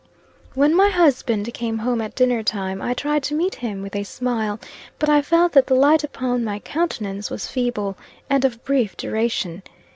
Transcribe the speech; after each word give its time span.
When 0.55 0.73
my 0.75 0.89
husband 0.89 1.53
came 1.53 1.77
home 1.77 2.01
at 2.01 2.15
dinner 2.15 2.41
time, 2.41 2.81
I 2.81 2.95
tried 2.95 3.21
to 3.25 3.35
meet 3.35 3.53
him 3.53 3.83
with 3.83 3.95
a 3.95 4.03
smile; 4.03 4.59
but 4.97 5.09
I 5.09 5.21
felt 5.21 5.51
that 5.51 5.67
the 5.67 5.75
light 5.75 6.03
upon 6.03 6.43
my 6.43 6.57
countenance 6.57 7.29
was 7.29 7.45
feeble, 7.47 7.95
and 8.27 8.43
of 8.43 8.63
brief 8.65 8.97
duration. 8.97 9.61